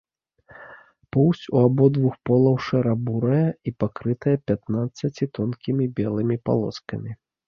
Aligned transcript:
Поўсць 1.15 1.41
ў 1.41 1.57
абодвух 1.67 2.15
полаў 2.29 2.55
шэра-бурая 2.67 3.45
і 3.69 3.73
пакрыта 3.83 4.33
пятнаццаці 4.47 5.29
тонкімі 5.37 5.85
белымі 6.01 6.39
палоскамі. 6.51 7.11